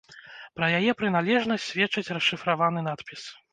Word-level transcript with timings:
Пра 0.59 0.69
яе 0.77 0.91
прыналежнасць 1.01 1.67
сведчыць 1.69 2.13
расшыфраваны 2.19 2.87
надпіс. 2.91 3.21